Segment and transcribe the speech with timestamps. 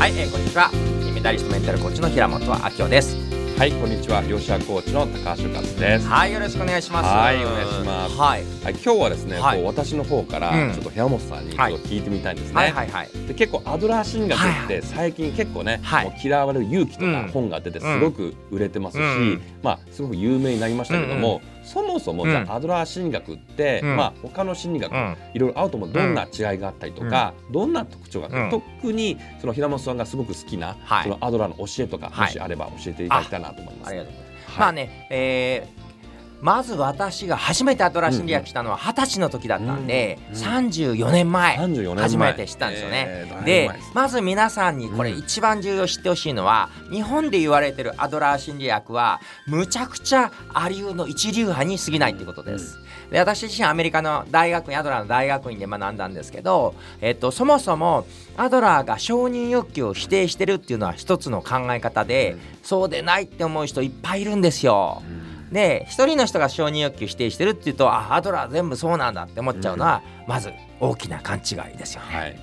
[0.00, 0.70] はい、えー、こんにちは。
[1.14, 3.18] メダリストメンタルコーチの平本明夫です。
[3.58, 4.22] はい、こんにちは。
[4.22, 6.08] 両者コーチの高橋和です。
[6.08, 7.06] はい、よろしくお願いします。
[7.06, 8.16] はいお願いします。
[8.16, 12.56] はい、はい、今日はですね、はいこう私の方からうんちょっと平本さんにちょっと聞いてみたいんですね。
[12.56, 13.08] はいはいはい。
[13.28, 21.42] で結構アドラー心学はいはって最近結構ね、はいもう嫌われる勇気とうんか本が出てすごく売れてますし、うんまあすごく有名になりましたけども、
[21.72, 22.50] そもそもじゃうん。
[22.50, 23.96] あアドラー心学って、うん。
[23.96, 25.16] まあ他の心理学、うん。
[25.34, 25.92] いろいろあると思う。
[25.92, 28.50] どんな違いがあったりとか、どんな特徴があって、うん。
[28.50, 31.04] 特にその平本さんがすごく好きな、はい。
[31.04, 32.26] そのアドラーの教えとか、はい。
[32.26, 33.88] もしあれば教えていただきたいなと思います。
[33.88, 34.58] ありがとうございます、はい。
[34.60, 35.79] まあね、えー
[36.40, 42.02] まず私が初めてアドラー心理学したのは二十歳の時だったんで、うんうん34年前34年前。
[42.02, 43.04] 初めて知ったんですよね。
[43.08, 45.18] えーでまず皆さんにこれうん。
[45.18, 52.78] 一番重要知ってほしいのは、日本で言われてるアドラー心理学はむちゃくちゃアリの一流派に過ぎないってことです。
[53.10, 65.02] で私自身アメリカの大学院アドラーの大学院で学んだんですけど、えっと、そもそもアドラーが承認欲求を否定してるっていうのは一つの考え方で、そうでないって思う人いっぱいいるんですよ。
[65.52, 72.16] で一人の人が承認欲求否定してるっていうとあアドラー全部そうなんだって思っちゃうのは、まず大きな勘違いですよね。
[72.16, 72.38] はい。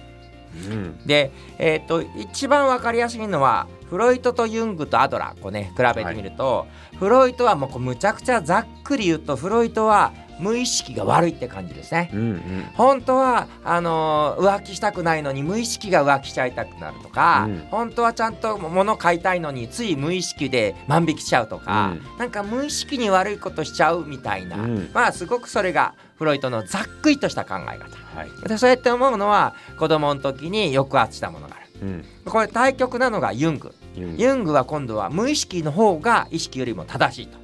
[0.69, 1.05] うん。
[1.05, 6.67] で、えー、と一番わかりやすいのはフロイトとユングとアドラーこうね比べてみると、
[6.99, 12.09] フロイトはもうこうむちゃくちゃざっくり言うとフロイトは無意識が悪いって感じですね。
[12.13, 12.39] うんうん。
[12.75, 27.97] 本当はあのー浮気したくないのに無意識が浮気しちゃいたくなるとか、うん本当はちゃんと物買いたいのについ無意識で万引きしちゃうとか、うなんか無意識に悪いことしちゃうみたいな、うんまあすごくそれがフロイトのざっくりとした考え方。
[28.15, 28.47] はい。
[28.47, 31.65] でそうやって思うのは子供の時に抑圧したものがある。
[31.81, 32.05] うん。
[32.25, 33.73] これ対極なのがユング。
[33.95, 37.37] ユングは今度は無意識の方が意識よりも正しいと。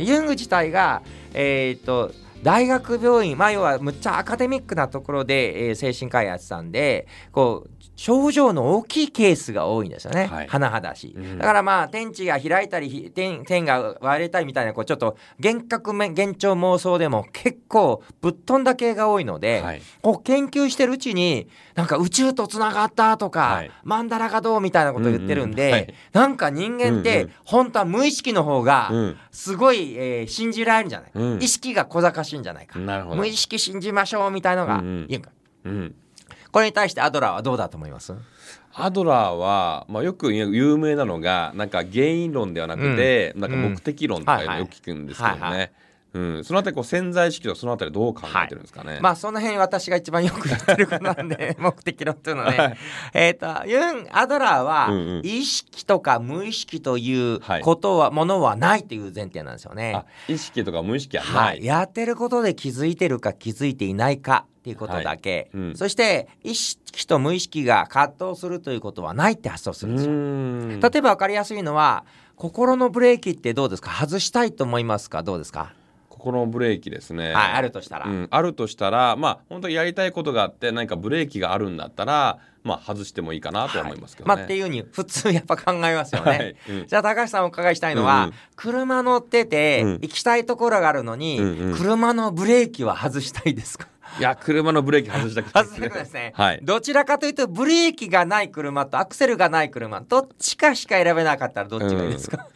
[0.00, 1.02] ユング自体が、
[1.34, 10.46] えー、と大学病院、まあ、要はむっちゃアカデミックなところで、えー精神科医やってたんでこう症状の大きいケースが多いんですよね、はい。
[10.46, 11.08] 甚だし。
[11.08, 11.38] い、うん。
[11.38, 19.82] だからまあ天地が開いたりひ天天が割れたりみたいなこうちょっと幻覚め幻聴妄想でも結構ぶっ飛んだ系が多いので、はい。
[20.00, 23.70] こう研究してるうちになんか宇宙とつながったとか、はい。
[23.82, 25.94] マンダラがどうみたいなことを言ってるんで、うんうんはい。
[26.12, 27.34] なんか人間ってうんうん。
[27.44, 29.16] 本当は無意識の方がうん。
[29.32, 31.10] すごい、えー信じられるんじゃない。
[31.10, 31.42] か、うん。
[31.42, 33.16] 意識が小賢しいんじゃないか、なるほど。
[33.16, 35.06] 無意識信じましょうみたいのがうんうん。
[35.08, 35.22] 言
[35.64, 35.94] うん。
[36.52, 38.14] これに対してアドラーはどうだと思います？
[38.72, 45.72] アドラーは、まあ、よく有名なのがなんか原因論ではなくて、なんか目的論とかよく聞くんですけどね、はいはい
[46.18, 52.76] うん、そのあたりこう潜在意識とそのあたりどう考えてるんですかね、まあその辺私が一番よく言ってることなんで 目的論っていうのはね、はい。
[53.14, 55.26] えっ、とユン・アドラーは、うんうん。
[55.26, 57.62] 意識とか無意識というはい。
[57.62, 59.94] ことは、ものはないという前提なんですよね。
[59.94, 61.58] あ意識とか無意識はな、はい。
[61.58, 65.62] い、やってることで気づいてるか気づいていないかっていうことだけ、はい。
[65.62, 65.76] うん。
[65.76, 70.12] そして意識と無意識が葛藤するということはないって発想すうるんですよ。
[70.12, 70.80] ん。
[70.80, 72.04] 例えば分かりやすいのは
[72.36, 73.90] 心のブレーキってどうですか？
[73.90, 75.22] 外したいと思いますか？
[75.22, 75.72] どうですか、
[76.18, 86.30] 心のブレーキですね、はいあるとしたら、うん、あるとしたらまあ本当にやりたいことがあって何かブレーキがあるんだったらまあ外してもいいかなとは思いますけどね、まあっていうふうに普通やっぱ考えますよね。
[86.30, 86.56] はい。
[86.68, 86.86] うん。
[86.86, 88.34] じゃあ高橋さんお伺いしたいのは、うんうん。
[88.56, 89.92] 車乗っててうん。
[90.02, 91.76] 行きたいところがあるのに、うんうん。
[91.76, 93.86] 車のブレーキは外したいですか？
[94.18, 96.60] いや車のブレーキ外したくない 外したくないですね、はい。
[96.62, 102.46] どちらかというとブレーキがない車とアクセルがない車どっちかしか選べなかったらどっちがいいですか、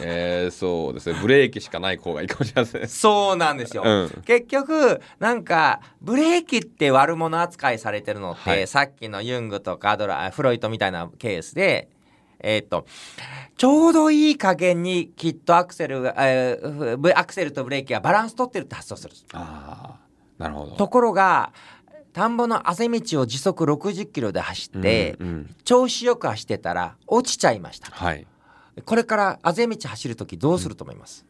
[0.00, 1.18] えー、そうですね。
[1.20, 2.86] ブレーキしかない方がいいかもしれません。
[2.88, 4.22] そうなんですよ、うん。
[4.24, 8.66] 結局なんかブレーキって悪者扱いされてるのって、はい。
[8.66, 11.88] さっきのユングとかアドラーフロイトみたいなケースで
[12.42, 12.86] えーっと
[13.56, 20.01] ちょうどいい加減にきっとアクセルが、えーブアクセルとブレーキがバランス取ってるって発想するああ
[20.42, 20.76] なるほど。
[20.76, 21.52] ところが
[22.12, 25.56] 田んぼのあぜ道を時速60キロで走って、うんうん。
[25.64, 27.90] 調子よく走ってたら落ちちゃいました。
[27.90, 28.26] はい。
[28.84, 31.24] これからあぜ道走る時どうすると思います、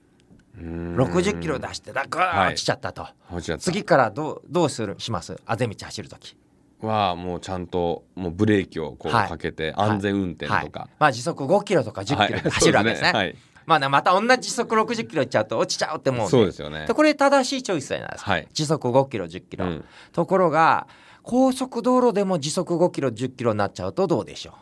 [0.59, 0.97] うん。
[0.97, 3.65] 60キロで走ってだガーッ落ちちゃったと、落ちちゃった。
[3.65, 5.37] 次からどうどうするします？
[5.47, 6.37] あぜ道走る時。
[6.81, 9.29] はもうちゃんともうブレーキをこうはい。
[9.29, 10.71] かけて安全運転とはい。
[10.71, 13.37] か、まあ時速5キロとか10キロではい走るわけですね,、はい
[13.67, 16.87] まあねまた同じ時速60キロいっちゃうと落ちちゃうって思うそうですよね。
[16.87, 18.49] でこれ正しいチョイスじゃないですか、はい。
[18.53, 19.85] 時速5キロ10キロ、うん。
[20.13, 20.87] ところが
[21.23, 24.55] 高速道路でも時速5キロ10キロになっちゃうとどうでしょう。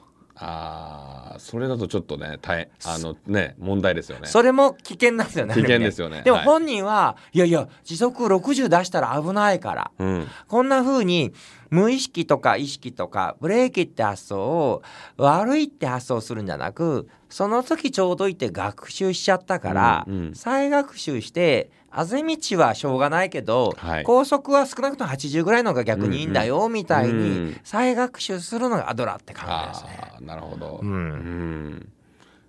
[0.43, 4.27] ああそれだとちょっとね大変あのね問題ですよね。
[4.27, 6.17] それも危険なんですよね危険ですよね。
[6.17, 6.25] はい。
[6.25, 9.91] でも本人は、い、やいや時速60出したら危ないから。
[9.99, 10.27] うん。
[10.49, 11.33] こんな風に
[11.71, 14.83] 無意識とか意識とかブレーキって発想を
[15.17, 30.13] 悪いって発想するんじゃなくその時ちょうどいて学習しちゃったから、うんうん、再学習してあぜ道はしょうがないけど、はい、高速は少なくとも80ぐらいのが逆にいいんだよ、みたいに再学習するのがアドラーって考えですね。
[30.21, 31.93] なるほど、うん、うん。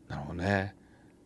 [0.08, 0.76] なるほどね。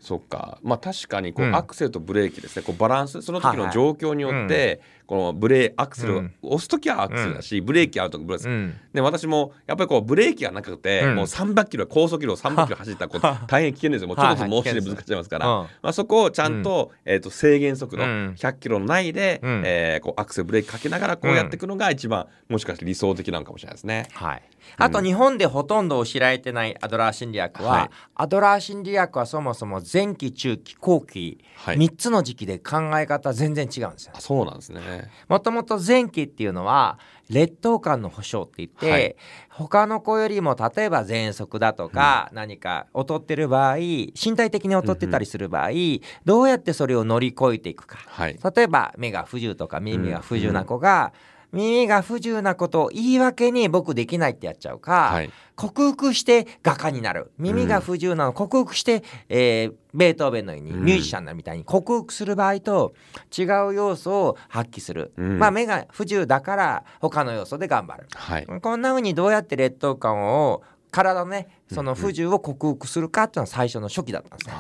[0.06, 0.60] そっか。
[0.62, 2.62] まあ確かにこう、アクセルとブレーキですね。
[2.62, 3.24] こうバランス。
[3.24, 14.07] その時の状況によって、このブレアクセルを押す時はアクセルだし、ブレーキあるとブレーキ、うん、で私もやっぱりこうブレーキがなくて、もう300キロ高速キロ300キロ走ったらこう大変危険ですよ。
[14.07, 24.07] もうちょっと申し出ぶつかっちゃいますから、まあ、そこをちゃんと,、えー、と制限速度100キロ内で、うえこうアクセルブレーキかけながらこうやっていくのが一番もしかして理想的なのかもしれないですね。
[24.13, 24.44] はい。
[24.78, 34.13] あと日本でほとんど知られてないアドラー心理学は、はい、アドラー心理学はそもそも前期中期後期、はい、3つの時期で考え方全然違うんですよ。
[34.19, 35.09] そうなんですね。
[35.30, 37.00] もともと前期っていうのは
[37.30, 39.15] 劣等感の保障って言って、はい、
[39.50, 57.31] 他の子よりも例えば喘息だとか、うん、何か劣ってる場合身体的に劣ってたりする場合、うん、どうやってそれを乗り越えていくか、はい、例えば目が不自由とか耳が不自由な子が、うん耳が不自由なことを言い訳に僕できないってやっちゃうか、はい、克服して画家になる。
[57.38, 62.94] 耳が不自由なの克服して、えー、ベートーベンのようにミュージシャンなみたいに克服する場合と
[63.36, 70.62] 違う要素を発揮する、うん、まあ目が不自由だから他の要素で頑張る、はい、こんなふうにどうやって劣等感を
[70.92, 74.56] 体のねその不自由を克服するかっていうのは最初の初期だったんですね。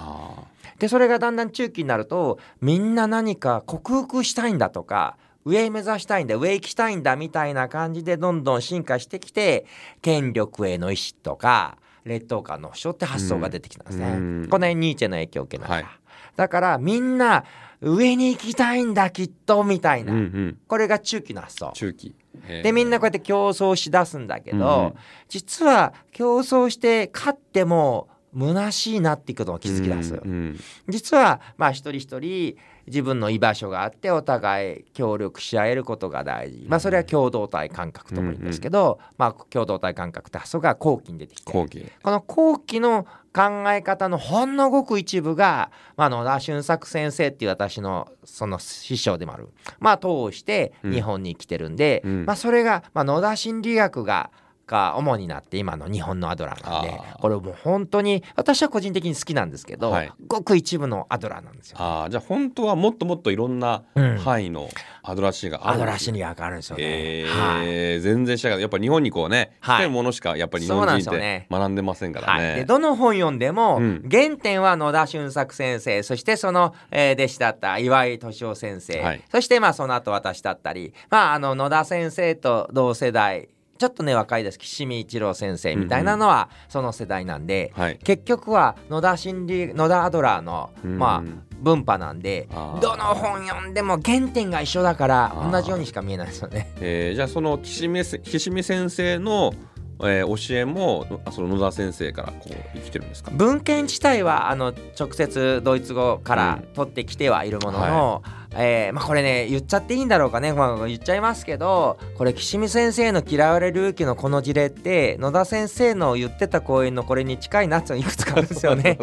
[0.79, 9.65] でそれがだんだん中期になるとみんな何か克服したいんだとか上目指したいんだ上行きたいんだみたいな感じでどんどん進化してきて
[10.01, 14.07] 権力への意志とか劣等感の保障って発想が出てきたんですね。
[14.07, 15.95] うん、この辺ニーチェの影響を受けながら、はい、
[16.35, 17.45] だからみんな
[17.81, 21.71] 上に行きたいんだきっとみたいな、うんうん、これが中期の発想。
[21.73, 22.15] 中期。
[22.63, 24.99] でみんなこうやって競争しだすんだけど、うん、
[25.29, 30.59] 実は競争して勝っても虚しいなっていうことを気づき出す、うんうん、
[30.89, 41.51] 実はまあ一人一人自分の居場所があってお互い協力し合えることが大事、まあ、それは共同体感覚とも言うんですけど、うんうん、まあ、共同体感覚って発想が後期に出てきて。
[41.51, 41.67] こ
[42.11, 49.49] の後期の考え方のほんのごく一部が、まあ、野田俊作先生っていう私のその師匠でもある、
[49.79, 54.29] まあ、通して日本に来てるんで、うん、まあ、それが、まあ、野田心理学が
[54.67, 61.77] が主になって今の日本のアドラーなんでこれもう本当に私は個人的に好きなんですけど、はい、ごく一部のアドラーなんですよ。
[61.79, 63.83] あじゃあ本当はもっともっといろんな
[64.23, 64.69] 範囲の
[65.03, 66.83] アドラーシーがある、うん、アドラーシーがあるんですよね。
[66.83, 68.61] えー、はい、全然知らない。
[68.61, 72.47] やっぱ日本にこうね来てるものしかやっぱり日本人って学んでませんからね。
[72.47, 83.49] はい、でどの本読んでも、うん、原点は野田俊作先生そしてその、えー、弟子だった岩井敏夫先生、はい、そしてまあその後私だったり、まあ、あの野田先生と同世代
[83.85, 84.57] ちょっとね若いです。
[84.57, 92.49] 岸見一郎先生みたいなのはその世代なんで、うんうん、結局は野田心理野田アドラーの、まあ分派なんで
[92.81, 96.71] どの本読んでも原点が一緒だから同じようにしか見えないですよね。
[96.79, 99.53] えー、じゃあその岸見岸見先生の
[100.01, 103.31] えー、教えもその野田先生からこう生きてるんですか？
[103.31, 118.83] 文献自体はあの直接ドイツ語から取ってきてはいるものの、うんはいえー、まあ、これね言っちゃっていいんだろうかね、まあ、言っちゃいますけどこれ岸見先生の「嫌われる勇気」のこの事例って野田先生の言ってた講演のこれに近いなっていくつかあるんですよね。
[118.95, 118.97] ね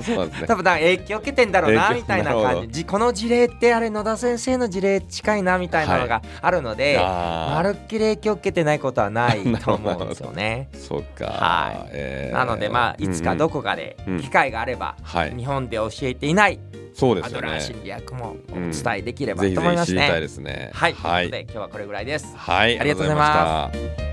[0.47, 2.85] 多分だ影響受けてんだろうなみたいな感じ。
[2.85, 10.69] この事例ってあれ野田先生の事例近いなみたいなのがあるので、はい、まるっきり影響受けてないことはないと思うんですよね。
[10.77, 11.91] そっか、はい。
[11.93, 16.59] えー、なのでまあいつかどこかで機会があれば、うんうん、日本で教えていない、
[16.93, 17.49] そうですよね。
[17.49, 19.99] アドラー心理学もお伝えできればと思いますね。
[20.01, 20.70] ぜひぜひ知りたいですね。
[20.72, 20.93] はい。
[20.93, 22.37] はい、ということで今日はこれぐらいです。
[22.37, 22.79] はい。
[22.79, 24.12] ありがとうございました。